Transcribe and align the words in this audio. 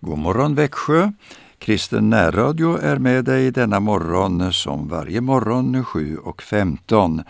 God 0.00 0.18
morgon 0.18 0.54
Växjö! 0.54 1.12
Kristen 1.58 2.10
närradio 2.10 2.76
är 2.76 2.98
med 2.98 3.24
dig 3.24 3.50
denna 3.50 3.80
morgon 3.80 4.52
som 4.52 4.88
varje 4.88 5.20
morgon 5.20 5.76
7.15. 5.76 7.24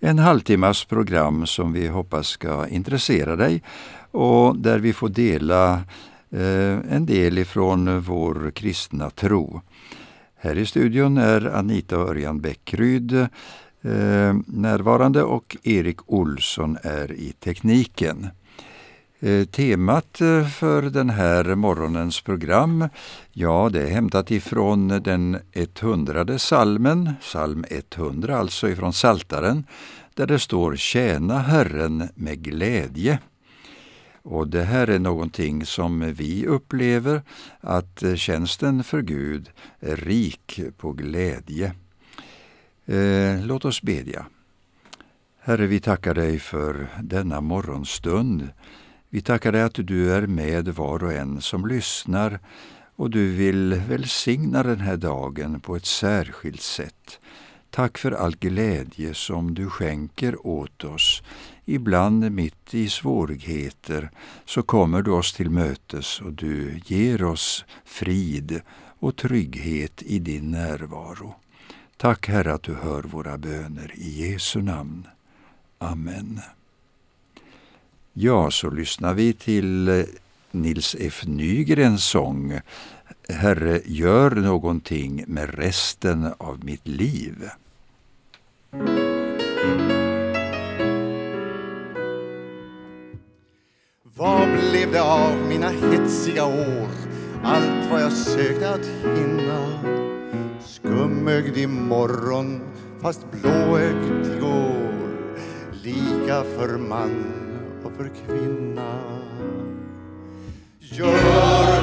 En 0.00 0.18
halvtimmas 0.18 0.84
program 0.84 1.46
som 1.46 1.72
vi 1.72 1.88
hoppas 1.88 2.28
ska 2.28 2.68
intressera 2.68 3.36
dig 3.36 3.62
och 4.10 4.56
där 4.56 4.78
vi 4.78 4.92
får 4.92 5.08
dela 5.08 5.72
eh, 6.30 6.78
en 6.90 7.06
del 7.06 7.38
ifrån 7.38 8.00
vår 8.00 8.50
kristna 8.50 9.10
tro. 9.10 9.60
Här 10.36 10.58
i 10.58 10.66
studion 10.66 11.16
är 11.18 11.56
Anita 11.56 11.96
Örjan 11.96 12.40
Bäckryd 12.40 13.12
eh, 13.12 13.28
närvarande 14.46 15.22
och 15.22 15.56
Erik 15.62 15.98
Olsson 16.06 16.78
är 16.82 17.12
i 17.12 17.32
tekniken. 17.32 18.28
Eh, 19.24 19.44
temat 19.44 20.20
eh, 20.20 20.46
för 20.48 20.82
den 20.82 21.10
här 21.10 21.54
morgonens 21.54 22.20
program, 22.20 22.88
ja 23.32 23.70
det 23.72 23.82
är 23.82 23.90
hämtat 23.90 24.30
ifrån 24.30 24.88
den 24.88 25.38
100 25.52 26.38
salmen, 26.38 27.10
psalm 27.20 27.64
100 27.70 28.38
alltså 28.38 28.68
ifrån 28.68 28.92
Saltaren, 28.92 29.64
där 30.14 30.26
det 30.26 30.38
står 30.38 30.76
Tjäna 30.76 31.38
Herren 31.38 32.08
med 32.14 32.42
glädje. 32.42 33.18
Och 34.22 34.48
det 34.48 34.62
här 34.62 34.86
är 34.86 34.98
någonting 34.98 35.66
som 35.66 36.12
vi 36.12 36.46
upplever, 36.46 37.22
att 37.60 38.02
eh, 38.02 38.14
tjänsten 38.14 38.84
för 38.84 39.02
Gud 39.02 39.50
är 39.80 39.96
rik 39.96 40.60
på 40.78 40.92
glädje. 40.92 41.74
låt 43.42 43.64
oss 43.64 43.82
bedja. 43.82 44.26
Herre, 45.40 45.66
vi 45.66 45.80
tackar 45.80 46.14
dig 46.14 46.38
för 46.38 46.88
denna 47.02 47.40
morgonstund 47.40 48.48
vi 49.14 49.20
tackar 49.20 49.52
dig 49.52 49.62
att 49.62 49.74
du 49.74 50.14
är 50.14 50.26
med 50.26 50.68
var 50.68 51.04
och 51.04 51.12
en 51.12 51.40
som 51.40 51.66
lyssnar 51.66 52.40
och 52.96 53.10
du 53.10 53.32
vill 53.32 53.74
välsigna 53.88 54.62
den 54.62 54.80
här 54.80 54.96
dagen 54.96 55.60
på 55.60 55.76
ett 55.76 55.86
särskilt 55.86 56.60
sätt. 56.60 57.18
Tack 57.70 57.98
för 57.98 58.12
all 58.12 58.36
glädje 58.36 59.14
som 59.14 59.54
du 59.54 59.70
skänker 59.70 60.46
åt 60.46 60.84
oss. 60.84 61.22
Ibland 61.64 62.32
mitt 62.32 62.74
i 62.74 62.88
svårigheter 62.88 64.10
så 64.44 64.62
kommer 64.62 65.02
du 65.02 65.10
oss 65.10 65.32
till 65.32 65.50
mötes 65.50 66.20
och 66.20 66.32
du 66.32 66.80
ger 66.84 67.24
oss 67.24 67.64
frid 67.84 68.60
och 68.98 69.16
trygghet 69.16 70.02
i 70.02 70.18
din 70.18 70.50
närvaro. 70.50 71.34
Tack 71.96 72.28
Herre 72.28 72.52
att 72.52 72.62
du 72.62 72.74
hör 72.74 73.02
våra 73.02 73.38
böner 73.38 73.92
i 73.94 74.30
Jesu 74.30 74.62
namn. 74.62 75.06
Amen. 75.78 76.40
Ja, 78.14 78.50
så 78.50 78.70
lyssnar 78.70 79.14
vi 79.14 79.32
till 79.32 79.88
eh, 79.88 80.04
Nils 80.50 80.96
F 81.00 81.22
Nygrens 81.26 82.04
sång 82.04 82.60
Herre, 83.28 83.80
gör 83.84 84.30
någonting 84.30 85.24
med 85.26 85.54
resten 85.58 86.32
av 86.38 86.64
mitt 86.64 86.88
liv. 86.88 87.48
Vad 94.16 94.48
blev 94.48 94.92
det 94.92 95.02
av 95.02 95.36
mina 95.48 95.68
hetsiga 95.68 96.44
år? 96.46 96.88
Allt 97.42 97.90
vad 97.90 98.02
jag 98.02 98.12
sökte 98.12 98.70
att 98.70 98.86
hinna 99.02 99.78
Skumögd 100.60 101.56
i 101.56 101.66
morgon 101.66 102.60
fast 103.00 103.26
blåögd 103.30 104.26
igår 104.36 104.92
Lika 105.82 106.42
för 106.42 106.78
och 107.84 107.92
för 107.92 108.10
kvinna. 108.26 109.18
Gör 110.80 111.81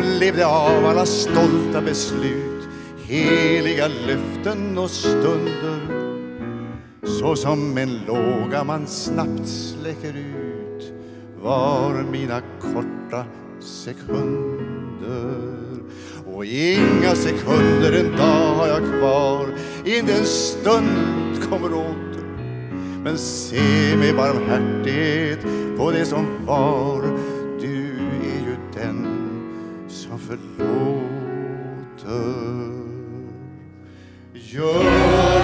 blev 0.00 0.36
det 0.36 0.46
av 0.46 0.86
alla 0.86 1.06
stolta 1.06 1.80
beslut, 1.80 2.68
heliga 3.06 3.88
löften 3.88 4.78
och 4.78 4.90
stunder 4.90 6.00
så 7.20 7.36
som 7.36 7.78
en 7.78 8.00
låga 8.06 8.64
man 8.64 8.86
snabbt 8.86 9.48
släcker 9.48 10.16
ut 10.16 10.92
var 11.42 12.04
mina 12.12 12.40
korta 12.60 13.24
sekunder. 13.60 14.60
Och 16.34 16.44
inga 16.44 17.14
sekunder 17.14 17.92
en 17.92 18.16
dag 18.16 18.54
har 18.54 18.66
jag 18.66 19.00
kvar, 19.00 19.46
inte 19.84 20.12
en 20.12 20.24
stund 20.24 21.50
kommer 21.50 21.74
åter. 21.74 22.24
Men 23.04 23.18
se 23.18 23.96
med 23.96 24.16
barmhärtighet 24.16 25.40
på 25.76 25.90
det 25.90 26.04
som 26.04 26.26
var, 26.46 27.02
förlåter. 30.30 31.10
Gör 34.34 35.39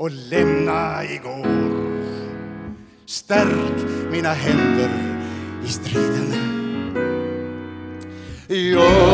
och 0.00 0.10
lämna 0.10 1.04
igår. 1.04 1.46
Stärk 3.06 4.10
mina 4.10 4.32
händer 4.32 4.90
i 5.64 5.68
striden. 5.68 6.34
Jag 8.48 9.09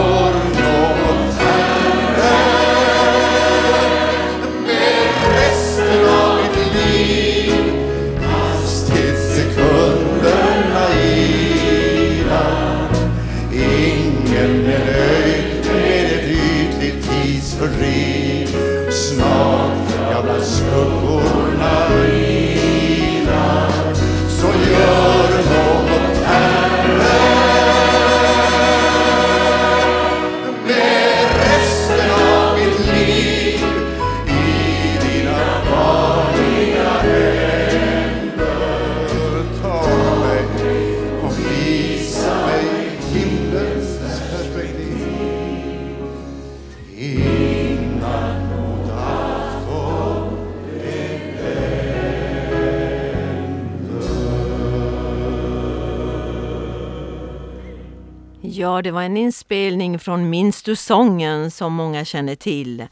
Ja, 58.49 58.83
det 58.83 58.91
var 58.91 59.03
en 59.03 59.17
inspelning 59.17 59.99
från 59.99 60.31
Minns 60.31 60.63
du 60.63 60.77
sången 60.77 61.51
som 61.51 61.73
många 61.73 62.05
känner 62.05 62.35
till. 62.35 62.87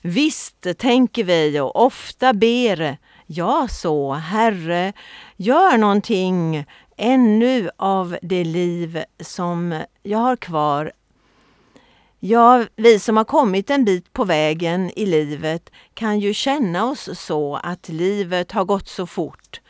Visst 0.00 0.66
tänker 0.78 1.24
vi 1.24 1.60
och 1.60 1.84
ofta 1.84 2.32
ber, 2.32 2.98
ja 3.26 3.68
så, 3.70 4.12
Herre, 4.12 4.92
gör 5.36 5.78
någonting 5.78 6.66
ännu 6.96 7.70
av 7.76 8.16
det 8.22 8.44
liv 8.44 9.02
som 9.20 9.82
jag 10.02 10.18
har 10.18 10.36
kvar. 10.36 10.92
Ja, 12.20 12.64
vi 12.76 12.98
som 12.98 13.16
har 13.16 13.24
kommit 13.24 13.70
en 13.70 13.84
bit 13.84 14.12
på 14.12 14.24
vägen 14.24 14.90
i 14.96 15.06
livet 15.06 15.70
kan 15.94 16.20
ju 16.20 16.34
känna 16.34 16.84
oss 16.84 17.08
så 17.20 17.56
att 17.62 17.88
livet 17.88 18.52
har 18.52 18.64
gått 18.64 18.88
så 18.88 19.06
fort. 19.06 19.60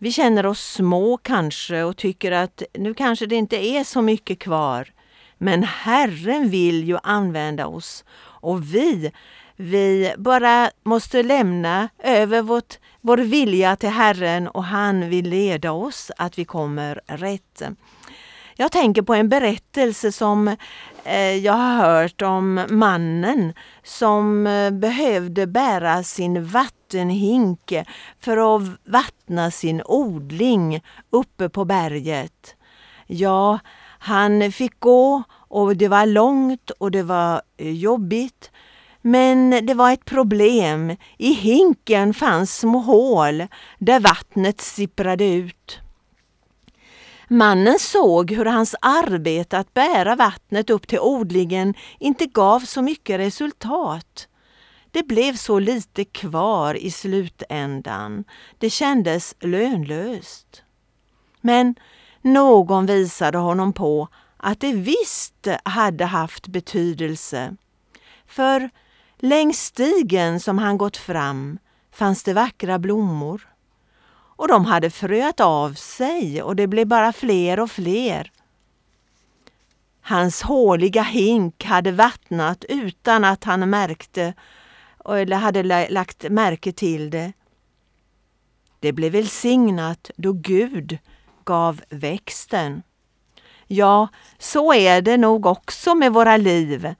Vi 0.00 0.12
känner 0.12 0.46
oss 0.46 0.72
små 0.72 1.16
kanske 1.16 1.82
och 1.82 1.96
tycker 1.96 2.32
att 2.32 2.62
nu 2.74 2.94
kanske 2.94 3.26
det 3.26 3.36
inte 3.36 3.56
är 3.56 3.84
så 3.84 4.02
mycket 4.02 4.38
kvar. 4.38 4.92
Men 5.38 5.62
Herren 5.62 6.50
vill 6.50 6.84
ju 6.84 6.98
använda 7.02 7.66
oss 7.66 8.04
och 8.20 8.74
vi, 8.74 9.12
vi 9.56 10.14
bara 10.18 10.70
måste 10.84 11.22
lämna 11.22 11.88
över 11.98 12.42
vårt, 12.42 12.78
vår 13.00 13.16
vilja 13.16 13.76
till 13.76 13.88
Herren 13.88 14.48
och 14.48 14.64
han 14.64 15.08
vill 15.08 15.28
leda 15.28 15.72
oss 15.72 16.10
att 16.16 16.38
vi 16.38 16.44
kommer 16.44 17.00
rätt. 17.06 17.62
Jag 18.56 18.72
tänker 18.72 19.02
på 19.02 19.14
en 19.14 19.28
berättelse 19.28 20.12
som 20.12 20.56
eh, 21.04 21.36
jag 21.36 21.52
har 21.52 21.76
hört 21.76 22.22
om 22.22 22.66
mannen 22.70 23.52
som 23.82 24.46
eh, 24.46 24.70
behövde 24.70 25.46
bära 25.46 26.02
sin 26.02 26.44
vatten 26.44 26.77
vattenhink 26.88 27.72
för 28.20 28.56
att 28.56 28.62
vattna 28.84 29.50
sin 29.50 29.82
odling 29.84 30.82
uppe 31.10 31.48
på 31.48 31.64
berget. 31.64 32.56
Ja, 33.06 33.58
han 33.98 34.52
fick 34.52 34.80
gå 34.80 35.22
och 35.30 35.76
det 35.76 35.88
var 35.88 36.06
långt 36.06 36.70
och 36.70 36.90
det 36.90 37.02
var 37.02 37.42
eh, 37.56 37.70
jobbigt. 37.70 38.50
Men 39.02 39.66
det 39.66 39.74
var 39.74 39.92
ett 39.92 40.04
problem. 40.04 40.96
I 41.18 41.32
hinken 41.32 42.14
fanns 42.14 42.58
små 42.58 42.78
hål 42.78 43.46
där 43.78 44.00
vattnet 44.00 44.60
sipprade 44.60 45.24
ut. 45.24 45.78
Mannen 47.28 47.78
såg 47.78 48.30
hur 48.30 48.44
hans 48.44 48.74
arbete 48.80 49.58
att 49.58 49.74
bära 49.74 50.16
vattnet 50.16 50.70
upp 50.70 50.86
till 50.86 51.00
odlingen 51.00 51.74
inte 51.98 52.26
gav 52.26 52.60
så 52.60 52.82
mycket 52.82 53.20
resultat. 53.20 54.27
Det 54.90 55.02
blev 55.02 55.36
så 55.36 55.58
lite 55.58 56.04
kvar 56.04 56.74
i 56.74 56.90
slutändan. 56.90 58.24
Det 58.58 58.70
kändes 58.70 59.34
lönlöst. 59.40 60.62
Men 61.40 61.74
någon 62.22 62.86
visade 62.86 63.38
honom 63.38 63.72
på 63.72 64.08
att 64.36 64.60
det 64.60 64.72
visst 64.72 65.48
hade 65.64 66.04
haft 66.04 66.46
betydelse. 66.46 67.56
För 68.26 68.70
längs 69.18 69.64
stigen 69.64 70.40
som 70.40 70.58
han 70.58 70.78
gått 70.78 70.96
fram 70.96 71.58
fanns 71.92 72.22
det 72.22 72.32
vackra 72.32 72.78
blommor 72.78 73.48
och 74.38 74.48
de 74.48 74.64
hade 74.64 74.90
fröat 74.90 75.40
av 75.40 75.74
sig 75.74 76.42
och 76.42 76.56
det 76.56 76.66
blev 76.66 76.86
bara 76.86 77.12
fler 77.12 77.60
och 77.60 77.70
fler. 77.70 78.32
Hans 80.00 80.42
håliga 80.42 81.02
hink 81.02 81.64
hade 81.64 81.92
vattnat 81.92 82.64
utan 82.68 83.24
att 83.24 83.44
han 83.44 83.70
märkte 83.70 84.34
eller 85.04 85.36
hade 85.36 85.88
lagt 85.88 86.30
märke 86.30 86.72
till 86.72 87.10
det. 87.10 87.32
Det 88.80 88.92
blev 88.92 89.12
välsignat 89.12 90.10
då 90.16 90.32
Gud 90.32 90.98
gav 91.44 91.80
växten. 91.88 92.82
Ja, 93.66 94.08
så 94.38 94.74
är 94.74 95.02
det 95.02 95.16
nog 95.16 95.46
också 95.46 95.94
med 95.94 96.12
våra 96.12 96.36
liv. 96.36 96.94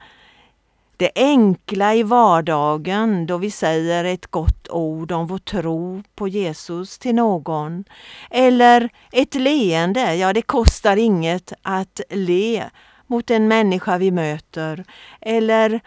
Det 0.96 1.10
enkla 1.14 1.94
i 1.94 2.02
vardagen 2.02 3.26
då 3.26 3.36
vi 3.36 3.50
säger 3.50 4.04
ett 4.04 4.26
gott 4.26 4.68
ord 4.68 5.12
om 5.12 5.26
vår 5.26 5.38
tro 5.38 6.02
på 6.14 6.28
Jesus 6.28 6.98
till 6.98 7.14
någon. 7.14 7.84
Eller 8.30 8.90
ett 9.12 9.34
leende, 9.34 10.14
ja 10.14 10.32
det 10.32 10.42
kostar 10.42 10.96
inget 10.96 11.52
att 11.62 12.00
le 12.10 12.64
mot 13.06 13.30
en 13.30 13.48
människa 13.48 13.98
vi 13.98 14.10
möter. 14.10 14.84
Eller 15.20 15.80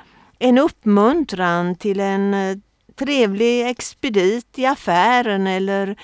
en 0.44 0.58
uppmuntran 0.58 1.76
till 1.76 2.00
en 2.00 2.34
eh, 2.34 2.58
trevlig 2.96 3.68
expedit 3.68 4.60
i 4.60 4.66
affären 4.66 5.48
eller 5.48 5.96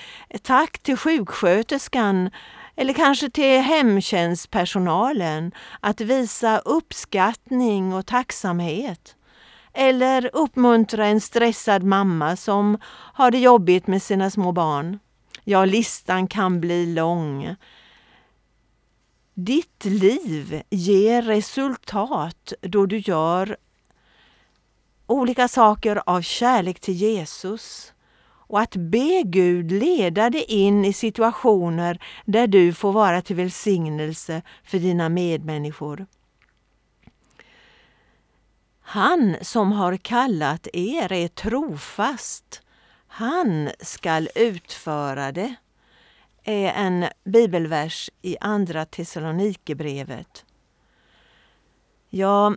tack 0.42 0.78
till 0.78 0.96
sjuksköterskan 0.96 2.30
eller 2.76 2.92
kanske 2.92 3.30
till 3.30 3.60
hemtjänstpersonalen 3.60 5.52
att 5.80 6.00
visa 6.00 6.58
uppskattning 6.58 7.94
och 7.94 8.06
tacksamhet. 8.06 9.16
Eller 9.72 10.30
uppmuntra 10.32 11.06
en 11.06 11.20
stressad 11.20 11.82
mamma 11.82 12.36
som 12.36 12.78
har 13.14 13.30
det 13.30 13.38
jobbigt 13.38 13.86
med 13.86 14.02
sina 14.02 14.30
små 14.30 14.52
barn. 14.52 14.98
Ja, 15.44 15.64
listan 15.64 16.28
kan 16.28 16.60
bli 16.60 16.86
lång. 16.86 17.54
Ditt 19.34 19.84
liv 19.84 20.62
ger 20.70 21.22
resultat 21.22 22.52
då 22.60 22.86
du 22.86 22.98
gör 22.98 23.56
olika 25.08 25.48
saker 25.48 26.02
av 26.06 26.22
kärlek 26.22 26.80
till 26.80 26.94
Jesus 26.94 27.92
och 28.48 28.60
att 28.60 28.76
be 28.76 29.22
Gud 29.24 29.72
leda 29.72 30.30
dig 30.30 30.44
in 30.44 30.84
i 30.84 30.92
situationer 30.92 32.02
där 32.24 32.46
du 32.46 32.72
får 32.72 32.92
vara 32.92 33.22
till 33.22 33.36
välsignelse 33.36 34.42
för 34.64 34.78
dina 34.78 35.08
medmänniskor. 35.08 36.06
Han 38.80 39.36
som 39.42 39.72
har 39.72 39.96
kallat 39.96 40.68
er 40.72 41.12
är 41.12 41.28
trofast. 41.28 42.62
Han 43.06 43.70
skall 43.80 44.28
utföra 44.34 45.32
det, 45.32 45.54
är 46.44 46.72
en 46.72 47.06
bibelvers 47.24 48.10
i 48.22 48.36
Andra 48.40 48.84
Thessalonikerbrevet. 48.84 50.44
Ja, 52.10 52.56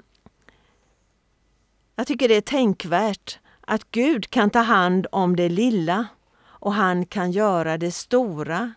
jag 2.02 2.08
tycker 2.08 2.28
det 2.28 2.36
är 2.36 2.42
tänkvärt 2.42 3.40
att 3.62 3.92
Gud 3.92 4.30
kan 4.30 4.50
ta 4.50 4.60
hand 4.60 5.08
om 5.12 5.36
det 5.36 5.50
lilla 5.50 6.08
och 6.44 6.74
han 6.74 7.06
kan 7.06 7.32
göra 7.32 7.78
det 7.78 7.92
stora. 7.92 8.74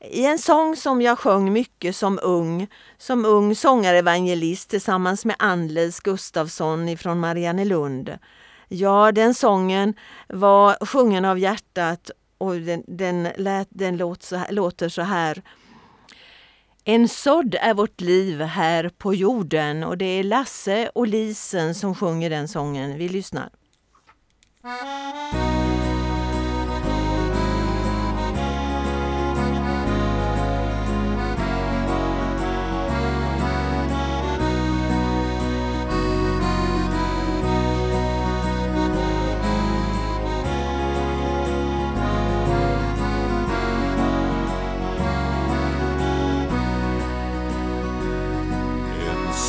I 0.00 0.24
en 0.24 0.38
sång 0.38 0.76
som 0.76 1.02
jag 1.02 1.18
sjöng 1.18 1.52
mycket 1.52 1.96
som 1.96 2.18
ung, 2.22 2.68
som 2.98 3.24
ung 3.24 3.54
sångarevangelist 3.54 4.70
tillsammans 4.70 5.24
med 5.24 5.36
Anles 5.38 6.00
Gustafsson 6.00 6.96
från 6.96 7.20
Mariannelund. 7.20 8.18
Ja, 8.68 9.12
den 9.12 9.34
sången 9.34 9.94
var 10.28 10.86
sjungen 10.86 11.24
av 11.24 11.38
hjärtat 11.38 12.10
och 12.38 12.54
den, 12.54 12.84
den, 12.86 13.28
lät, 13.36 13.68
den 13.70 13.96
låt 13.96 14.22
så 14.22 14.36
här, 14.36 14.52
låter 14.52 14.88
så 14.88 15.02
här. 15.02 15.42
En 16.90 17.08
sådd 17.08 17.54
är 17.54 17.74
vårt 17.74 18.00
liv 18.00 18.40
här 18.40 18.88
på 18.88 19.14
jorden 19.14 19.84
och 19.84 19.98
det 19.98 20.04
är 20.04 20.24
Lasse 20.24 20.90
och 20.94 21.06
Lisen 21.06 21.74
som 21.74 21.94
sjunger 21.94 22.30
den 22.30 22.48
sången. 22.48 22.98
Vi 22.98 23.08
lyssnar. 23.08 23.50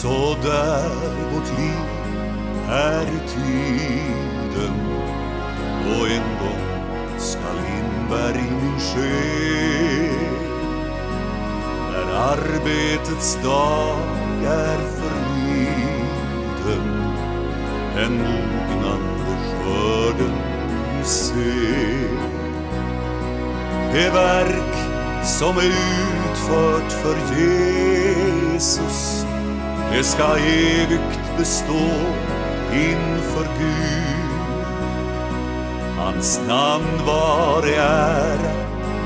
Så 0.02 0.36
där 0.44 0.90
vårt 1.34 1.60
liv 1.60 1.90
är 2.70 3.02
i 3.02 3.20
tiden 3.30 4.74
och 5.86 6.08
en 6.08 6.30
gång 6.40 6.68
skall 7.18 7.58
inbärgning 7.58 8.80
ske. 8.80 10.12
När 11.92 12.14
arbetets 12.14 13.38
dag 13.44 14.00
är 14.46 14.78
förliden 15.00 16.86
den 17.96 18.14
mognande 18.14 19.36
skörden 19.50 20.38
vi 20.98 21.04
ser. 21.06 22.20
Det 23.94 24.10
verk 24.10 24.76
som 25.26 25.58
är 25.58 25.66
utfört 25.66 26.92
för 26.92 27.16
Jesus 27.36 29.29
det 29.92 30.04
ska 30.04 30.38
evigt 30.38 31.38
bestå 31.38 31.90
inför 32.74 33.48
Gud. 33.60 34.30
Hans 35.98 36.42
namn 36.48 37.06
var 37.06 37.62
det 37.62 37.76
är, 37.76 38.38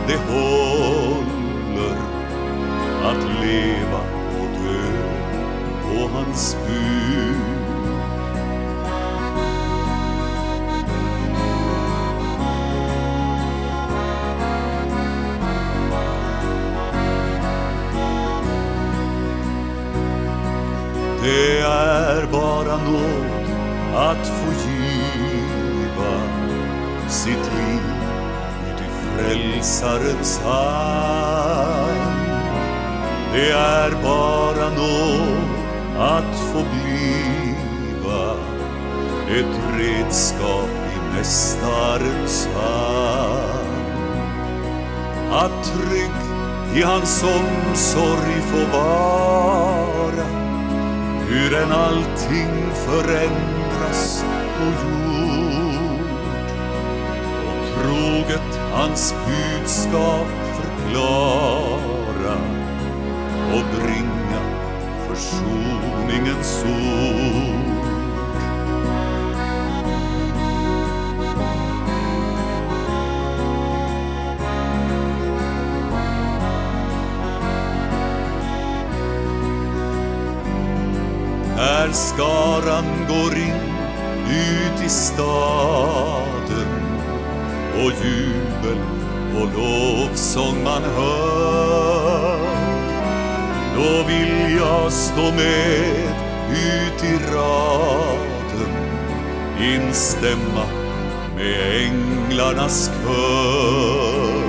det 0.08 0.18
håller 0.34 1.98
att 3.04 3.44
leva 3.44 4.00
och 4.40 4.64
dö 4.64 5.04
på 5.82 6.18
hans 6.18 6.58
bud. 6.68 7.03
Det 21.24 21.60
är 21.60 22.28
bara 22.32 22.78
nåd 22.78 23.46
att 23.96 24.28
få 24.28 24.52
giva 24.68 26.14
sitt 27.10 27.52
liv 27.56 27.82
ut 28.68 28.82
i 28.82 28.90
frälsarens 29.18 30.40
hand. 30.40 31.98
Det 33.34 33.52
är 33.52 33.92
bara 34.04 34.70
nåd 34.70 35.50
att 36.00 36.36
få 36.36 36.64
bliva 36.74 38.36
ett 39.30 39.80
redskap 39.80 40.70
i 40.70 41.16
Mästarens 41.18 42.48
hand. 42.56 43.68
Att 45.32 45.64
trygg 45.64 46.12
i 46.76 46.82
hans 46.82 47.24
omsorg 47.24 48.42
få 48.42 48.78
vara 48.78 49.33
hur 51.34 51.56
än 51.56 51.72
allting 51.72 52.72
förändras 52.74 54.26
på 54.58 54.64
jord 54.66 56.02
och 57.48 57.82
troget 57.82 58.60
hans 58.72 59.16
budskap 59.28 60.28
förklara 60.62 62.38
och 63.54 63.66
bringa 63.82 64.42
försoningens 65.08 66.66
ord. 66.66 67.63
Skaran 81.94 82.86
går 83.08 83.38
in 83.38 83.74
ut 84.30 84.86
i 84.86 84.90
staden. 84.90 86.68
Och 87.74 87.92
jubel 88.06 88.78
och 89.36 89.48
lovsång 89.60 90.64
man 90.64 90.84
hör. 90.84 92.38
Då 93.76 94.08
vill 94.08 94.58
jag 94.58 94.92
stå 94.92 95.22
med 95.22 96.14
ut 96.52 97.04
i 97.04 97.20
raden 97.36 98.74
instämma 99.60 100.66
med 101.36 101.88
änglarnas 101.88 102.92
kör. 103.04 104.44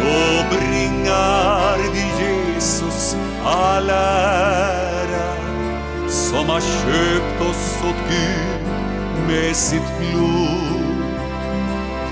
Då 0.00 0.56
bringar 0.56 1.78
vi 1.92 2.24
Jesus 2.24 3.16
all 3.44 3.90
ära 3.90 4.87
som 6.30 6.48
har 6.48 6.60
köpt 6.60 7.40
oss 7.40 7.78
åt 7.88 8.00
Gud 8.10 8.68
med 9.28 9.56
sitt 9.56 9.98
blod 9.98 10.78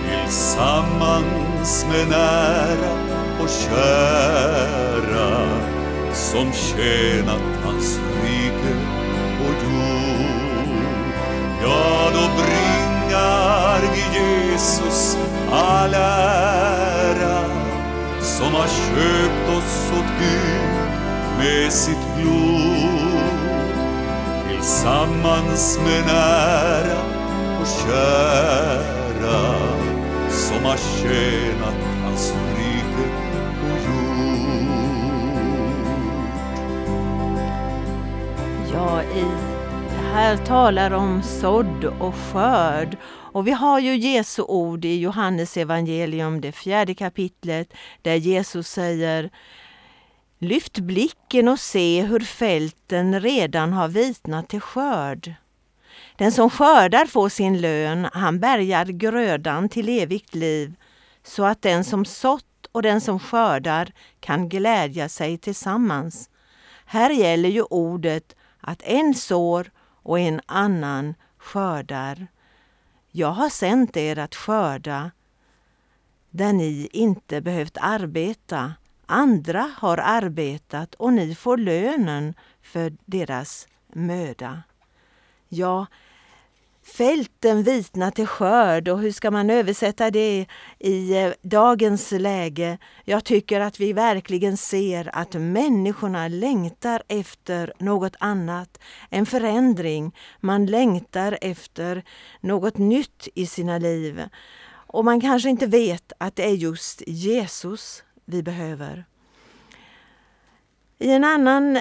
tillsammans 0.05 1.87
med 1.89 2.09
nära 2.09 2.93
och 3.41 3.49
kära 3.49 5.49
som 6.13 6.53
tjänat 6.53 7.43
hans 7.65 8.01
rike 8.23 8.75
och 9.41 9.65
jord. 9.65 10.87
Ja, 11.63 12.11
då 12.13 12.43
bringar 12.43 13.81
vi 13.93 14.19
Jesus 14.19 15.19
all 15.53 15.95
ära 15.95 17.45
som 18.21 18.55
har 18.55 18.67
köpt 18.67 19.49
oss 19.59 19.91
åt 19.99 20.11
Gud 20.21 20.77
med 21.39 21.73
sitt 21.73 22.17
blod 22.17 23.06
tillsammans 24.57 25.79
med 25.79 26.07
nära 26.07 27.03
och 27.61 27.67
kära 27.67 29.57
som 30.31 30.65
har 30.65 30.77
tjänat 30.77 31.75
hans 32.05 32.35
rike 32.57 33.09
på 33.61 33.67
jord. 33.69 34.17
Ja, 38.73 39.03
i 39.03 39.25
det 39.91 40.07
här 40.15 40.37
talar 40.37 40.91
om 40.91 41.23
sådd 41.23 41.85
och 41.85 42.15
skörd. 42.15 42.97
Och 43.07 43.47
vi 43.47 43.51
har 43.53 43.81
ju 43.81 43.97
Jesu 43.97 44.43
ord 44.43 44.85
i 44.85 44.99
Johannes 45.01 45.57
evangelium, 45.57 46.41
det 46.41 46.53
fjärde 46.53 46.95
kapitlet, 46.95 47.73
där 48.03 48.15
Jesus 48.15 48.69
säger 48.69 49.31
Lyft 50.39 50.79
blicken 50.79 51.49
och 51.49 51.61
se 51.61 52.03
hur 52.03 52.21
fälten 52.21 53.21
redan 53.21 53.73
har 53.73 53.89
vitnat 53.89 54.49
till 54.49 54.61
skörd. 54.61 55.35
Den 56.17 56.33
som 56.33 56.51
skördar 56.51 57.07
får 57.07 57.29
sin 57.29 57.61
lön, 57.61 58.09
han 58.13 58.41
bärgar 58.41 58.85
grödan 58.85 59.69
till 59.69 59.89
evigt 59.89 60.35
liv, 60.35 60.75
så 61.25 61.45
att 61.45 61.63
den 61.63 61.85
som 61.85 62.05
sått 62.05 62.67
och 62.73 62.83
den 62.83 63.01
som 63.01 63.19
skördar 63.19 63.93
kan 64.21 64.49
glädja 64.49 65.09
sig 65.09 65.39
tillsammans. 65.39 66.31
Här 66.87 67.11
gäller 67.11 67.49
ju 67.49 67.63
ordet 67.63 68.37
att 68.61 68.83
en 68.83 69.15
sår 69.15 69.71
och 70.03 70.19
en 70.19 70.41
annan 70.47 71.15
skördar. 71.39 72.27
Jag 73.11 73.31
har 73.31 73.49
sänt 73.49 73.97
er 73.97 74.19
att 74.19 74.35
skörda 74.35 75.11
där 76.31 76.53
ni 76.53 76.89
inte 76.93 77.41
behövt 77.41 77.77
arbeta. 77.81 78.75
Andra 79.07 79.71
har 79.77 79.99
arbetat 79.99 80.95
och 80.95 81.13
ni 81.13 81.35
får 81.35 81.57
lönen 81.57 82.35
för 82.63 82.93
deras 83.05 83.69
möda. 83.93 84.63
Ja, 85.49 85.87
fälten 86.83 87.63
vitnar 87.63 88.11
till 88.11 88.27
skörd 88.27 88.89
och 88.89 88.99
hur 88.99 89.13
ska 89.13 89.31
man 89.31 89.51
översätta 89.51 90.11
det 90.11 90.47
i 90.79 91.19
eh, 91.19 91.33
dagens 91.43 92.13
läge? 92.13 92.79
Jag 93.05 93.25
tycker 93.25 93.61
att 93.61 93.81
vi 93.81 93.93
verkligen 93.93 94.57
ser 94.57 95.11
att 95.13 95.35
människorna 95.35 96.29
längtar 96.29 97.03
efter 97.09 97.73
något 97.79 98.17
annat, 98.21 98.79
en 99.11 99.27
förändring. 99.27 100.15
Man 100.41 100.67
längtar 100.67 101.39
efter 101.41 102.05
något 102.41 102.79
nytt 102.79 103.29
i 103.35 103.47
sina 103.47 103.79
liv. 103.79 104.23
Och 104.89 105.05
man 105.05 105.21
kanske 105.21 105.49
inte 105.49 105.67
vet 105.67 106.13
att 106.19 106.37
det 106.37 106.45
är 106.45 106.55
just 106.55 107.03
Jesus 107.07 108.03
vi 108.27 108.43
behöver. 108.43 109.05
I 110.99 111.11
en 111.11 111.25
annan 111.25 111.81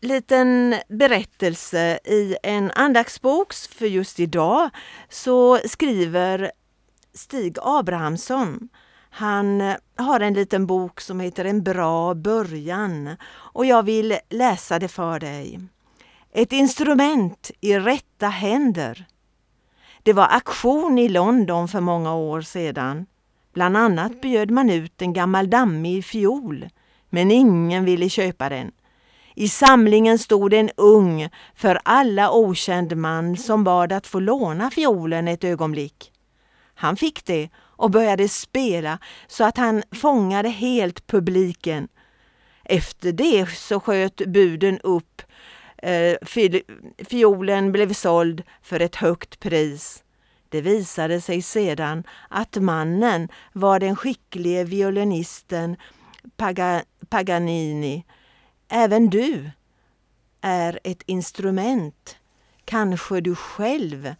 liten 0.00 0.74
berättelse 0.88 1.98
i 2.04 2.36
en 2.42 2.70
andaktsbok 2.70 3.54
för 3.54 3.86
just 3.86 4.20
idag 4.20 4.70
så 5.08 5.58
skriver 5.64 6.52
Stig 7.14 7.56
Abrahamsson 7.62 8.68
han 9.16 9.74
har 9.96 10.20
en 10.20 10.34
liten 10.34 10.66
bok 10.66 11.00
som 11.00 11.20
heter 11.20 11.44
En 11.44 11.62
bra 11.62 12.14
början 12.14 13.16
och 13.32 13.66
jag 13.66 13.82
vill 13.82 14.18
läsa 14.30 14.78
det 14.78 14.88
för 14.88 15.20
dig. 15.20 15.60
Ett 16.32 16.52
instrument 16.52 17.50
i 17.60 17.78
rätta 17.78 18.28
händer. 18.28 19.06
Det 20.02 20.12
var 20.12 20.28
aktion 20.30 20.98
i 20.98 21.08
London 21.08 21.68
för 21.68 21.80
många 21.80 22.14
år 22.14 22.40
sedan. 22.40 23.06
Bland 23.54 23.76
annat 23.76 24.20
bjöd 24.20 24.50
man 24.50 24.70
ut 24.70 25.02
en 25.02 25.12
gammal 25.12 25.50
dammig 25.50 26.04
fiol, 26.04 26.68
men 27.10 27.30
ingen 27.30 27.84
ville 27.84 28.08
köpa 28.08 28.48
den. 28.48 28.72
I 29.34 29.48
samlingen 29.48 30.18
stod 30.18 30.54
en 30.54 30.70
ung, 30.76 31.28
för 31.54 31.80
alla 31.84 32.30
okänd 32.30 32.96
man 32.96 33.36
som 33.36 33.64
bad 33.64 33.92
att 33.92 34.06
få 34.06 34.20
låna 34.20 34.70
fiolen 34.70 35.28
ett 35.28 35.44
ögonblick. 35.44 36.12
Han 36.74 36.96
fick 36.96 37.24
det 37.24 37.48
och 37.56 37.90
började 37.90 38.28
spela 38.28 38.98
så 39.26 39.44
att 39.44 39.56
han 39.56 39.82
fångade 39.92 40.48
helt 40.48 41.06
publiken. 41.06 41.88
Efter 42.64 43.12
det 43.12 43.46
så 43.46 43.80
sköt 43.80 44.16
buden 44.16 44.78
upp. 44.78 45.22
Eh, 45.78 46.16
fiolen 47.08 47.72
blev 47.72 47.92
såld 47.92 48.42
för 48.62 48.80
ett 48.80 48.96
högt 48.96 49.40
pris. 49.40 50.03
Det 50.54 50.60
visade 50.60 51.20
sig 51.20 51.42
sedan 51.42 52.04
att 52.28 52.56
mannen 52.56 53.28
var 53.52 53.80
den 53.80 53.96
skicklige 53.96 54.64
violinisten 54.64 55.76
Paganini. 57.08 58.04
Även 58.68 59.10
du 59.10 59.50
är 60.40 60.80
ett 60.84 61.02
instrument. 61.06 62.16
Kanske 62.64 63.20
du 63.20 63.34
själv 63.34 64.14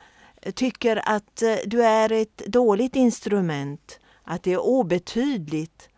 tycker 0.54 1.08
att 1.08 1.42
eh, 1.42 1.56
du 1.66 1.84
är 1.84 2.12
ett 2.12 2.42
dåligt 2.46 2.96
instrument, 2.96 4.00
att 4.22 4.42
det 4.42 4.52
är 4.52 4.64
obetydligt. 4.64 5.88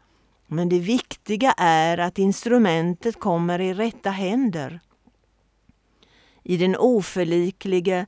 Men 0.46 0.68
det 0.68 0.78
viktiga 0.78 1.52
är 1.58 1.98
att 1.98 2.18
instrumentet 2.18 3.20
kommer 3.20 3.60
i 3.60 3.74
rätta 3.74 4.10
händer. 4.10 4.80
I 6.42 6.56
den 6.56 6.76
oförliklige 6.76 8.06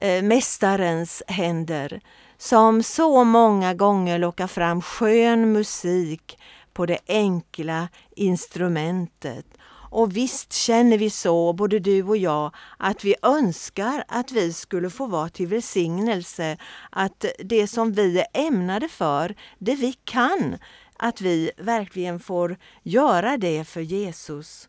eh, 0.00 0.22
mästarens 0.22 1.22
händer 1.26 2.00
som 2.38 2.82
så 2.82 3.24
många 3.24 3.74
gånger 3.74 4.18
lockar 4.18 4.46
fram 4.46 4.82
skön 4.82 5.52
musik 5.52 6.38
på 6.72 6.86
det 6.86 6.98
enkla 7.06 7.88
instrumentet 8.16 9.46
och 9.94 10.16
visst 10.16 10.52
känner 10.52 10.98
vi 10.98 11.10
så, 11.10 11.52
både 11.52 11.78
du 11.78 12.02
och 12.02 12.16
jag, 12.16 12.54
att 12.78 13.04
vi 13.04 13.14
önskar 13.22 14.04
att 14.08 14.32
vi 14.32 14.52
skulle 14.52 14.90
få 14.90 15.06
vara 15.06 15.28
till 15.28 15.46
välsignelse, 15.46 16.56
att 16.90 17.24
det 17.38 17.66
som 17.66 17.92
vi 17.92 18.18
är 18.20 18.26
ämnade 18.46 18.88
för, 18.88 19.34
det 19.58 19.74
vi 19.74 19.92
kan, 19.92 20.58
att 20.96 21.20
vi 21.20 21.50
verkligen 21.56 22.20
får 22.20 22.56
göra 22.82 23.36
det 23.36 23.64
för 23.64 23.80
Jesus. 23.80 24.68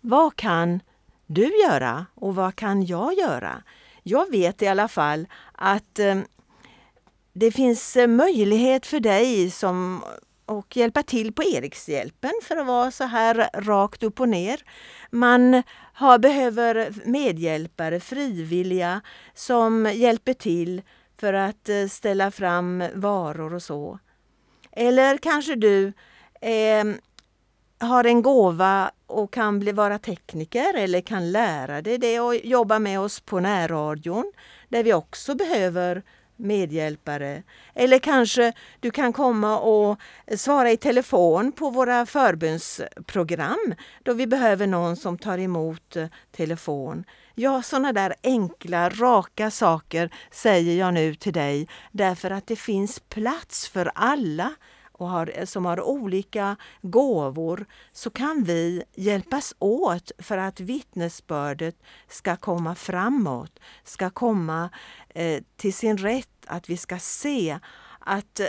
Vad 0.00 0.36
kan 0.36 0.80
du 1.26 1.50
göra 1.68 2.06
och 2.14 2.34
vad 2.34 2.56
kan 2.56 2.86
jag 2.86 3.14
göra? 3.14 3.62
Jag 4.02 4.30
vet 4.30 4.62
i 4.62 4.66
alla 4.66 4.88
fall 4.88 5.26
att 5.52 5.98
eh, 5.98 6.18
det 7.32 7.50
finns 7.50 7.96
eh, 7.96 8.06
möjlighet 8.06 8.86
för 8.86 9.00
dig 9.00 9.50
som 9.50 10.02
och 10.46 10.76
hjälpa 10.76 11.02
till 11.02 11.32
på 11.32 11.42
Erikshjälpen 11.42 12.32
för 12.42 12.56
att 12.56 12.66
vara 12.66 12.90
så 12.90 13.04
här 13.04 13.50
rakt 13.54 14.02
upp 14.02 14.20
och 14.20 14.28
ner. 14.28 14.60
Man 15.10 15.62
har, 15.94 16.18
behöver 16.18 16.92
medhjälpare, 17.04 18.00
frivilliga 18.00 19.00
som 19.34 19.92
hjälper 19.94 20.34
till 20.34 20.82
för 21.20 21.32
att 21.32 21.68
eh, 21.68 21.86
ställa 21.88 22.30
fram 22.30 22.84
varor 22.94 23.54
och 23.54 23.62
så. 23.62 23.98
Eller 24.72 25.18
kanske 25.18 25.54
du 25.54 25.92
eh, 26.40 26.84
har 27.82 28.04
en 28.04 28.22
gåva 28.22 28.90
och 29.06 29.32
kan 29.32 29.58
bli, 29.58 29.72
vara 29.72 29.98
tekniker 29.98 30.74
eller 30.74 31.00
kan 31.00 31.32
lära 31.32 31.82
dig 31.82 31.98
det 31.98 32.20
och 32.20 32.34
jobba 32.34 32.78
med 32.78 33.00
oss 33.00 33.20
på 33.20 33.40
närradion 33.40 34.32
där 34.68 34.82
vi 34.82 34.92
också 34.92 35.34
behöver 35.34 36.02
medhjälpare. 36.36 37.42
Eller 37.74 37.98
kanske 37.98 38.52
du 38.80 38.90
kan 38.90 39.12
komma 39.12 39.58
och 39.58 40.00
svara 40.36 40.70
i 40.70 40.76
telefon 40.76 41.52
på 41.52 41.70
våra 41.70 42.06
förbundsprogram 42.06 43.74
då 44.02 44.12
vi 44.12 44.26
behöver 44.26 44.66
någon 44.66 44.96
som 44.96 45.18
tar 45.18 45.38
emot 45.38 45.96
eh, 45.96 46.06
telefon. 46.36 47.04
Ja, 47.34 47.62
sådana 47.62 47.92
där 47.92 48.14
enkla, 48.22 48.90
raka 48.90 49.50
saker 49.50 50.10
säger 50.30 50.78
jag 50.78 50.94
nu 50.94 51.14
till 51.14 51.32
dig 51.32 51.68
därför 51.92 52.30
att 52.30 52.46
det 52.46 52.56
finns 52.56 53.00
plats 53.00 53.68
för 53.68 53.90
alla 53.94 54.54
och 54.92 55.08
har, 55.08 55.44
som 55.44 55.64
har 55.64 55.80
olika 55.80 56.56
gåvor 56.82 57.66
så 57.92 58.10
kan 58.10 58.44
vi 58.44 58.82
hjälpas 58.94 59.54
åt 59.58 60.12
för 60.18 60.38
att 60.38 60.60
vittnesbördet 60.60 61.76
ska 62.08 62.36
komma 62.36 62.74
framåt, 62.74 63.60
ska 63.84 64.10
komma 64.10 64.70
eh, 65.08 65.42
till 65.56 65.74
sin 65.74 65.98
rätt, 65.98 66.28
att 66.46 66.70
vi 66.70 66.76
ska 66.76 66.98
se 66.98 67.58
att 67.98 68.40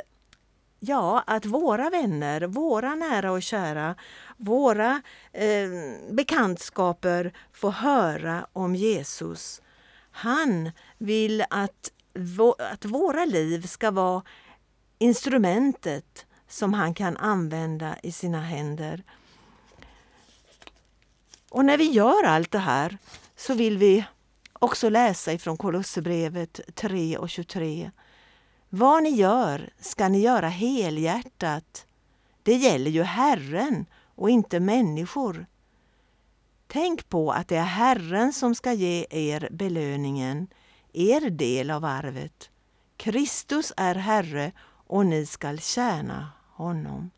Ja, 0.85 1.23
att 1.27 1.45
våra 1.45 1.89
vänner, 1.89 2.41
våra 2.41 2.95
nära 2.95 3.31
och 3.31 3.43
kära, 3.43 3.95
våra 4.37 5.01
eh, 5.31 5.69
bekantskaper 6.11 7.33
får 7.51 7.71
höra 7.71 8.47
om 8.53 8.75
Jesus. 8.75 9.61
Han 10.11 10.71
vill 10.97 11.45
att, 11.49 11.91
att 12.59 12.85
våra 12.85 13.25
liv 13.25 13.67
ska 13.67 13.91
vara 13.91 14.23
instrumentet 14.97 16.25
som 16.53 16.73
han 16.73 16.93
kan 16.93 17.17
använda 17.17 17.95
i 18.03 18.11
sina 18.11 18.41
händer. 18.41 19.03
Och 21.49 21.65
när 21.65 21.77
vi 21.77 21.91
gör 21.91 22.23
allt 22.23 22.51
det 22.51 22.59
här 22.59 22.97
så 23.35 23.53
vill 23.53 23.77
vi 23.77 24.05
också 24.53 24.89
läsa 24.89 25.33
ifrån 25.33 25.57
Kolosserbrevet 25.57 26.59
3 26.75 27.17
och 27.17 27.29
23. 27.29 27.91
Vad 28.69 29.03
ni 29.03 29.09
gör 29.09 29.69
ska 29.79 30.07
ni 30.07 30.21
göra 30.21 30.49
helhjärtat. 30.49 31.85
Det 32.43 32.55
gäller 32.55 32.91
ju 32.91 33.03
Herren 33.03 33.85
och 34.15 34.29
inte 34.29 34.59
människor. 34.59 35.45
Tänk 36.67 37.09
på 37.09 37.31
att 37.31 37.47
det 37.47 37.57
är 37.57 37.63
Herren 37.63 38.33
som 38.33 38.55
ska 38.55 38.73
ge 38.73 39.05
er 39.09 39.49
belöningen, 39.51 40.47
er 40.93 41.29
del 41.29 41.71
av 41.71 41.85
arvet. 41.85 42.49
Kristus 42.97 43.73
är 43.77 43.95
Herre 43.95 44.51
och 44.87 45.05
ni 45.05 45.25
skall 45.25 45.59
tjäna 45.59 46.31
honom. 46.53 47.11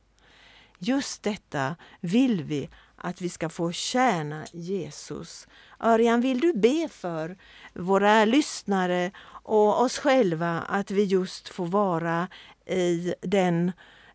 Just 0.80 1.24
detta 1.24 1.76
vill 2.00 2.44
vi 2.44 2.70
att 2.96 3.22
vi 3.22 3.30
ska 3.30 3.50
få 3.50 3.72
tjäna 3.72 4.46
Jesus. 4.54 5.48
Örjan, 5.80 6.22
vill 6.22 6.40
du 6.40 6.54
be 6.54 6.88
för 6.92 7.38
våra 7.74 8.26
lyssnare 8.26 9.12
och 9.28 9.82
oss 9.82 10.00
själva 10.00 10.62
att 10.62 10.92
vi 10.92 11.04
just 11.04 11.50
får 11.50 11.66
vara 11.66 12.28
i 12.66 13.14
den 13.22 13.72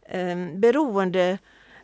eh, 0.08 0.36
beroende 0.54 1.38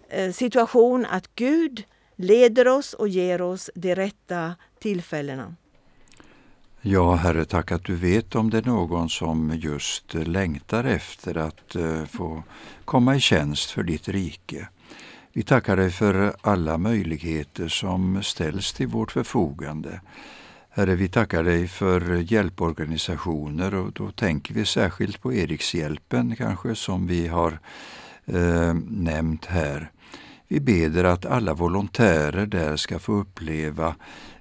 eh, 0.09 0.33
situation 0.33 1.07
att 1.07 1.35
Gud 1.35 1.85
leder 2.17 2.69
oss 2.69 2.95
och 2.95 3.09
ger 3.09 3.43
oss 3.43 3.71
de 3.75 3.95
rätta 3.95 4.55
tillfällena. 4.79 5.55
Ja, 6.81 7.15
Herre, 7.15 7.45
tack 7.45 7.73
att 7.73 7.85
du 7.85 7.95
vet 7.95 8.35
om 8.35 8.51
det 8.51 8.59
är 8.59 8.63
någon 8.63 9.09
som 9.09 9.53
just 9.57 10.15
längtar 10.15 10.85
efter 10.85 11.37
att 11.37 11.75
eh, 11.75 12.05
få 12.05 12.43
komma 12.87 13.17
i 13.17 13.21
tjänst 13.21 13.71
för 13.71 13.83
ditt 13.83 14.09
rike. 14.09 14.69
Vi 15.33 15.43
tackar 15.43 15.77
dig 15.77 15.91
för 15.91 16.37
alla 16.41 16.79
möjligheter 16.79 17.69
som 17.69 18.23
ställs 18.23 18.73
till 18.73 18.87
vårt 18.87 19.13
förfogande. 19.13 20.01
Herre, 20.71 20.95
vi 20.95 21.09
tackar 21.09 21.43
dig 21.43 21.69
för 21.69 22.33
hjälporganisationer 22.33 23.75
och 23.75 23.93
då 23.93 24.11
tänker 24.11 24.55
vi 24.55 24.65
särskilt 24.65 25.21
på 25.21 25.35
Erikshjälpen 25.35 26.37
kanske 26.37 26.75
som 26.75 27.07
vi 27.07 27.29
har 27.29 27.59
eh, 28.27 28.75
nämnt 28.89 29.45
här. 29.45 29.91
Vi 30.49 30.61
beder 30.61 31.05
att 31.05 31.27
alla 31.27 31.55
volontärer 31.55 32.47
där 32.47 32.77
ska 32.77 32.99
få 32.99 33.13
uppleva 33.13 33.95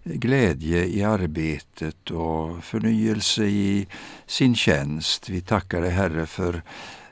glädje 0.04 0.86
i 0.86 1.04
arbetet 1.04 2.12
och 2.12 2.64
förnyelse 2.64 3.44
i 3.44 3.88
sin 4.26 4.56
tjänst. 4.56 5.30
Vi 5.30 5.42
tackar 5.42 5.82
dig 5.82 5.92
Herre 5.92 6.26
för 6.26 6.62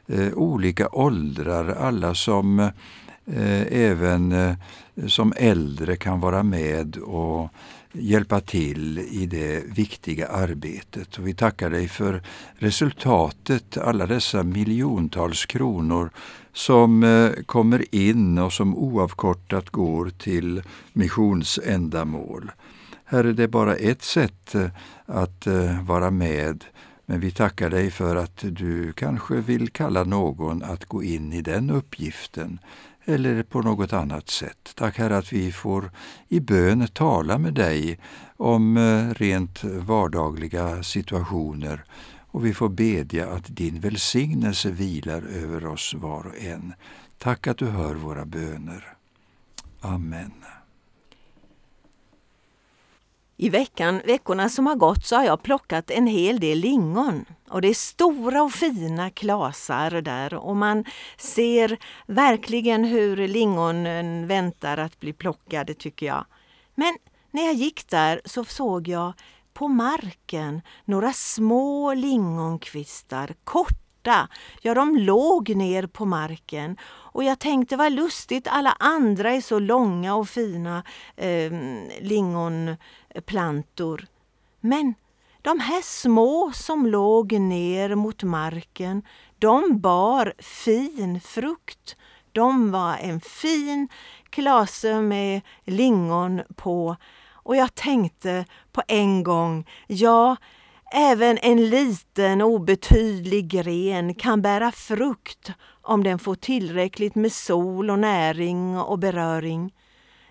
eh, 0.08 0.34
olika 0.34 0.90
åldrar, 0.90 1.70
alla 1.70 2.16
som 2.16 2.60
eh, 2.60 3.62
även 3.72 4.32
eh, 4.32 4.56
som 5.08 5.34
äldre 5.38 5.96
kan 5.96 6.20
vara 6.20 6.44
med 6.44 6.98
och 6.98 7.50
hjälpa 7.94 8.40
till 8.40 9.00
i 9.00 9.26
det 9.26 9.64
viktiga 9.76 10.28
arbetet. 10.28 11.18
Och 11.18 11.28
vi 11.28 11.34
tackar 11.34 11.70
dig 11.70 11.88
för 11.88 12.22
resultatet, 12.56 13.78
alla 13.78 14.08
dessa 14.08 14.44
miljontals 14.44 15.46
kronor 15.46 16.10
som 16.54 17.04
eh, 17.04 17.44
kommer 17.46 17.96
in 17.96 18.38
och 18.38 18.54
som 18.54 18.76
oavkortat 18.76 19.70
går 19.70 20.10
till 20.10 20.64
missionsändamål. 20.94 22.52
Herre, 23.06 23.34
det 23.34 23.44
är 23.44 23.48
bara 23.48 23.76
ett 23.76 24.04
sätt 24.04 24.56
eh, 24.56 24.68
att 25.06 25.48
eh, 25.48 25.84
vara 25.84 26.12
med, 26.12 26.64
men 27.06 27.20
vi 27.20 27.32
tackar 27.32 27.70
dig 27.70 27.92
för 27.92 28.16
att 28.16 28.38
du 28.42 28.94
kanske 28.94 29.36
vill 29.36 29.70
kalla 29.70 30.04
någon 30.04 30.64
att 30.64 30.86
gå 30.86 31.04
in 31.04 31.34
i 31.34 31.42
den 31.42 31.70
uppgiften 31.70 32.60
eller 33.06 33.44
på 33.44 33.62
något 33.62 33.94
annat 33.94 34.30
sätt. 34.30 34.72
Tack 34.76 34.98
Herre 34.98 35.18
att 35.18 35.34
vi 35.34 35.52
får 35.52 35.92
i 36.28 36.40
bön 36.40 36.88
tala 36.88 37.38
med 37.38 37.54
dig 37.54 38.00
om 38.38 38.78
eh, 38.78 39.14
rent 39.14 39.64
vardagliga 39.64 40.84
situationer 40.84 41.84
och 42.34 42.46
vi 42.46 42.54
får 42.54 42.70
bedja 42.70 43.30
att 43.30 43.56
din 43.56 43.80
välsignelse 43.80 44.72
vilar 44.72 45.22
över 45.22 45.66
oss 45.66 45.94
var 45.94 46.28
och 46.28 46.38
en. 46.38 46.74
Tack 47.18 47.48
att 47.48 47.58
du 47.58 47.66
hör 47.66 47.96
våra 47.96 48.26
böner. 48.26 48.88
Amen. 49.82 50.32
I 53.38 53.50
veckan, 53.50 54.02
veckorna 54.06 54.50
som 54.50 54.68
har 54.68 54.76
gått 54.76 55.06
så 55.06 55.16
har 55.16 55.24
jag 55.24 55.44
plockat 55.44 55.92
en 55.92 56.08
hel 56.08 56.40
del 56.40 56.60
lingon. 56.60 57.26
Och 57.50 57.62
det 57.62 57.68
är 57.68 57.74
stora 57.74 58.44
och 58.44 58.52
fina 58.52 59.10
klasar 59.10 60.02
där 60.02 60.34
och 60.34 60.56
man 60.56 60.86
ser 61.18 61.78
verkligen 62.08 62.84
hur 62.84 63.28
lingonen 63.28 64.28
väntar 64.28 64.78
att 64.78 65.00
bli 65.00 65.14
plockade 65.14 65.74
tycker 65.74 66.06
jag. 66.06 66.26
Men 66.76 66.98
när 67.32 67.46
jag 67.46 67.54
gick 67.54 67.88
där 67.90 68.22
så 68.26 68.46
såg 68.46 68.88
jag 68.88 69.14
på 69.54 69.68
marken 69.68 70.62
några 70.86 71.14
små 71.14 71.94
lingonkvistar, 71.94 73.36
korta. 73.44 74.28
Ja, 74.62 74.74
de 74.74 74.98
låg 74.98 75.56
ner 75.56 75.88
på 75.88 76.06
marken 76.06 76.78
och 77.14 77.24
jag 77.24 77.40
tänkte 77.40 77.76
vad 77.76 77.92
lustigt, 77.92 78.48
alla 78.48 78.76
andra 78.80 79.32
är 79.32 79.42
så 79.42 79.60
långa 79.60 80.16
och 80.16 80.30
fina 80.30 80.84
eh, 81.16 81.52
lingonplantor. 82.02 84.06
Men 84.60 84.94
de 85.42 85.60
här 85.60 85.82
små 85.82 86.52
som 86.54 86.88
låg 86.88 87.34
ner 87.34 87.96
mot 87.96 88.24
marken, 88.24 89.04
de 89.40 89.80
bar 89.80 90.34
fin 90.40 91.22
frukt. 91.22 91.96
De 92.32 92.72
var 92.72 92.98
en 92.98 93.22
fin 93.22 93.88
klase 94.30 95.02
med 95.02 95.42
lingon 95.66 96.42
på 96.56 96.96
och 97.44 97.56
jag 97.56 97.76
tänkte 97.76 98.46
på 98.72 98.82
en 98.88 99.24
gång, 99.24 99.70
ja, 99.88 100.36
även 100.94 101.38
en 101.38 101.70
liten 101.70 102.42
obetydlig 102.42 103.48
gren 103.48 104.16
kan 104.16 104.42
bära 104.42 104.72
frukt 104.72 105.52
om 105.82 106.04
den 106.04 106.20
får 106.20 106.36
tillräckligt 106.36 107.16
med 107.16 107.32
sol 107.32 107.90
och 107.90 108.00
näring 108.00 108.78
och 108.78 109.00
beröring. 109.00 109.74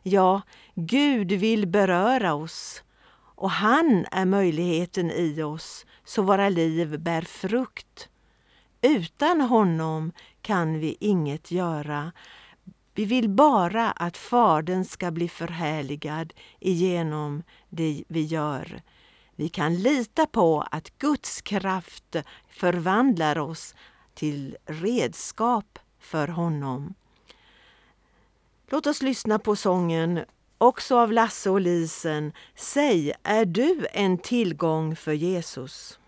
Ja, 0.02 0.42
Gud 0.74 1.32
vill 1.32 1.66
beröra 1.66 2.34
oss 2.34 2.82
och 3.34 3.50
han 3.50 4.06
är 4.10 4.24
möjligheten 4.24 5.10
i 5.10 5.42
oss 5.42 5.86
så 6.04 6.22
våra 6.22 6.48
liv 6.48 7.00
bär 7.00 7.22
frukt. 7.22 8.08
Utan 8.82 9.40
honom 9.40 10.12
kan 10.42 10.78
vi 10.78 10.96
inget 11.00 11.50
göra. 11.50 12.12
Vi 12.94 13.04
vill 13.04 13.28
bara 13.28 13.90
att 13.90 14.16
Fadern 14.16 14.84
ska 14.84 15.10
bli 15.10 15.28
förhärligad 15.28 16.32
genom 16.60 17.42
det 17.68 18.04
vi 18.08 18.22
gör. 18.22 18.82
Vi 19.42 19.48
kan 19.48 19.74
lita 19.74 20.26
på 20.26 20.64
att 20.70 20.98
Guds 20.98 21.40
kraft 21.40 22.16
förvandlar 22.48 23.38
oss 23.38 23.74
till 24.14 24.56
redskap 24.66 25.78
för 25.98 26.28
honom. 26.28 26.94
Låt 28.66 28.86
oss 28.86 29.02
lyssna 29.02 29.38
på 29.38 29.56
sången 29.56 30.20
också 30.58 30.98
av 30.98 31.12
Lasse 31.12 31.50
och 31.50 31.60
Lisen. 31.60 32.32
Säg, 32.54 33.14
är 33.22 33.44
du 33.44 33.86
en 33.92 34.18
tillgång 34.18 34.96
för 34.96 35.12
Jesus? 35.12 35.98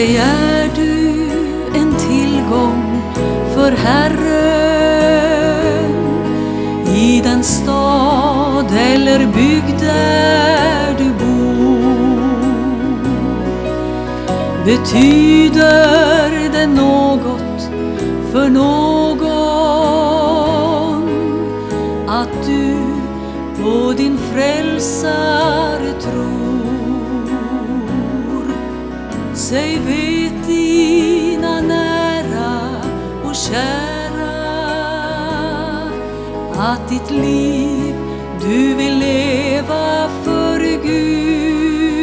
Mig 0.00 0.16
är 0.16 0.70
du 0.74 1.28
en 1.78 1.94
tillgång 1.94 3.02
för 3.54 3.72
Herren 3.72 5.10
i 6.96 7.20
den 7.24 7.44
stad 7.44 8.66
eller 8.92 9.18
bygd 9.18 9.80
där 9.80 10.94
du 10.98 11.04
bor? 11.04 12.30
Betyder 14.64 16.30
det 16.52 16.66
något 16.66 17.70
för 18.32 18.48
någon 18.48 19.20
att 22.08 22.46
du 22.46 22.76
på 23.62 23.92
din 23.96 24.18
frälsare 24.32 25.79
att 36.70 36.88
ditt 36.88 37.10
liv 37.10 37.94
du 38.40 38.74
vill 38.74 38.98
leva 38.98 40.08
för 40.24 40.60
Gud 40.82 42.00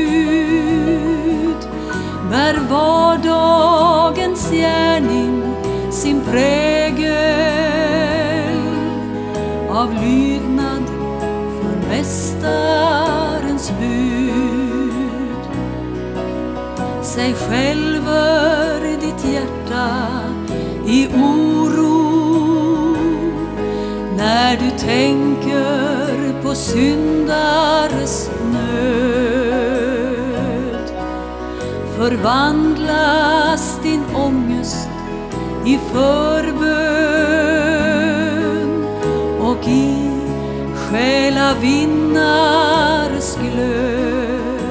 bär 2.30 2.60
vardagens 2.70 4.52
gärning 4.52 5.44
sin 5.92 6.22
prägel 6.22 7.18
av 9.70 9.94
lydnad 9.94 10.84
för 11.62 11.76
Mästarens 11.90 13.72
bud. 13.80 15.44
Säg 17.02 17.34
själv 17.34 18.04
ditt 19.02 19.26
hjärta 19.34 19.90
i 20.86 21.08
ord 21.08 21.47
när 24.48 24.58
du 24.58 24.70
tänker 24.70 26.42
på 26.42 26.56
syndares 26.56 28.30
nöd. 28.54 29.72
Förvandlas 31.98 33.80
din 33.84 34.04
ångest 34.16 34.90
i 35.66 35.80
förbön 35.94 36.58
och 39.40 39.68
i 39.68 40.12
själavinnares 40.76 43.38
glöd. 43.42 44.62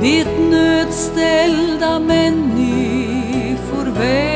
Vet 0.00 0.38
nödställda 0.50 1.98
människor 1.98 3.84
väl 3.98 4.33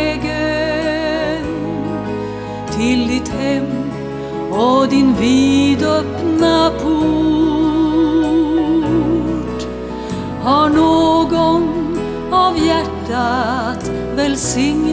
och 4.59 4.89
din 4.89 5.15
vidöppna 5.15 6.71
port? 6.71 6.89
Har 10.43 10.69
någon 10.69 11.69
av 12.33 12.59
hjärtat 12.59 13.91
välsignat 14.15 14.88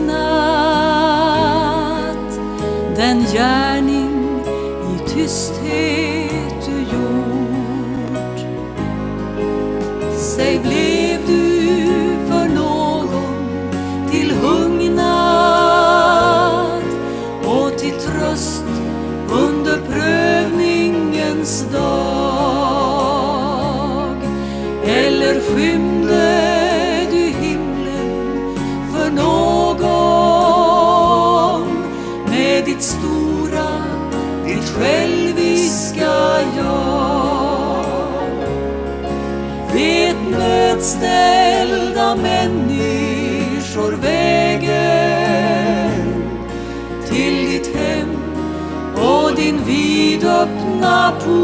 ställda 40.86 42.16
människor 42.16 43.92
vägen 43.92 44.76
till 47.08 47.50
ditt 47.50 47.76
hem 47.76 48.18
och 48.96 49.36
din 49.36 49.64
vidöppna 49.66 51.12
port? 51.12 51.36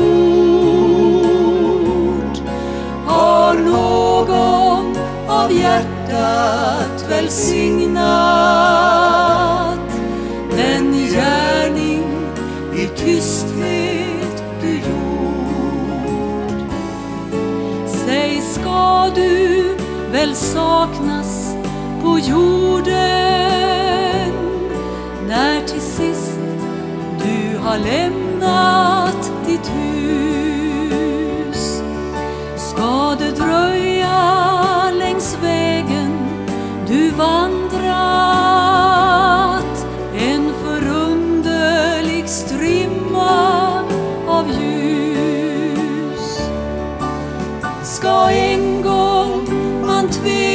Har 3.06 3.54
någon 3.54 4.98
av 5.28 5.52
hjärtat 5.52 7.06
välsignat 7.10 8.02
den 10.58 10.94
gärning 10.94 12.04
i 12.76 12.88
tysthet 12.88 13.41
ska 18.82 19.10
du 19.16 19.76
väl 20.12 20.36
saknas 20.36 21.56
på 22.04 22.20
jorden 22.20 22.94
när 25.28 25.68
till 25.68 25.82
sist 25.82 26.40
du 27.24 27.58
har 27.58 27.78
lämnat 27.78 29.32
ditt 29.48 29.72
hus. 29.76 30.72
Ska 32.58 33.16
det 33.20 33.32
dröja 33.32 34.92
längs 34.92 35.38
vägen 35.42 36.12
du 36.88 37.10
vandrar 37.10 37.61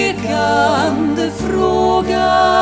tvekande 0.06 1.30
fråga. 1.30 2.55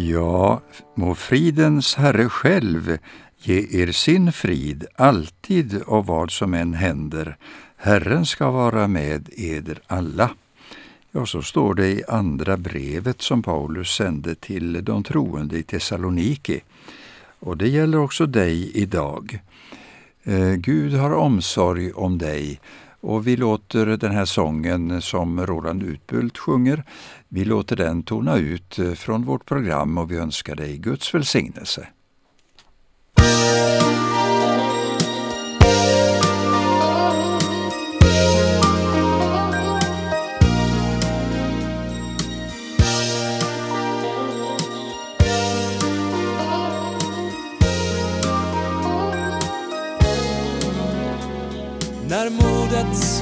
Ja, 0.00 0.60
må 0.94 1.14
fridens 1.14 1.94
Herre 2.00 2.28
själv 2.32 2.86
ge 3.44 3.56
er 3.82 3.90
sin 3.92 4.32
frid 4.32 4.86
alltid 4.96 5.82
och 5.82 6.06
vad 6.06 6.30
som 6.30 6.54
än 6.54 6.74
händer. 6.74 7.36
Herren 7.76 8.26
ska 8.26 8.50
vara 8.50 8.88
med 8.88 9.28
eder 9.36 9.78
alla. 9.86 10.30
Ja, 11.12 11.26
så 11.26 11.42
står 11.42 11.74
det 11.74 11.88
i 11.88 12.04
andra 12.08 12.56
brevet 12.56 13.22
som 13.22 13.42
Paulus 13.42 13.94
sände 13.94 14.34
till 14.34 14.84
de 14.84 15.02
troende 15.02 15.58
i 15.58 15.62
Thessaloniki. 15.62 16.60
Och 17.40 17.56
det 17.56 17.68
gäller 17.68 17.98
också 17.98 18.26
dig 18.26 18.70
idag. 18.74 19.38
Eh, 20.24 20.52
Gud 20.52 20.92
har 20.92 21.12
omsorg 21.12 21.92
om 21.92 22.18
dig 22.18 22.60
och 23.00 23.26
vi 23.26 23.36
låter 23.36 23.86
den 23.86 24.12
här 24.12 24.24
sången 24.24 25.02
som 25.02 25.46
Roland 25.46 25.82
Utbult 25.82 26.38
sjunger, 26.38 26.84
vi 27.32 27.44
låter 27.44 27.76
den 27.76 28.02
tona 28.02 28.36
ut 28.36 28.78
eh, 28.78 28.92
från 28.92 29.24
vårt 29.24 29.46
program 29.46 29.98
och 29.98 30.10
vi 30.10 30.16
önskar 30.16 30.56
dig 30.56 30.76
Guds 30.76 31.14
välsignelse. 31.14 31.88
När 52.08 52.30
modet 52.30 53.19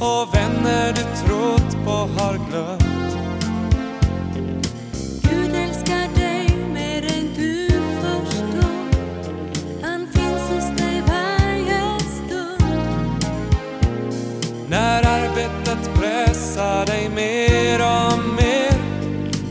och 0.00 0.34
vänner 0.34 0.92
du 0.92 1.02
trott 1.02 1.84
på 1.84 1.90
har 1.90 2.34
glömt 2.50 3.16
Gud 5.22 5.54
älskar 5.54 6.08
dig 6.14 6.48
mer 6.74 7.02
än 7.02 7.34
du 7.36 7.68
förstår. 8.00 8.88
Han 9.82 10.06
finns 10.12 10.42
hos 10.50 10.78
dig 10.78 11.02
varje 11.06 12.00
stund. 12.00 13.24
När 14.68 15.06
arbetet 15.06 15.94
pressar 15.94 16.86
dig 16.86 17.08
mer 17.08 17.80
och 17.80 18.18
mer 18.36 18.74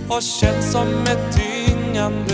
och 0.09 0.21
känns 0.21 0.71
som 0.71 0.88
ett 0.88 1.38
tyngande 1.38 2.29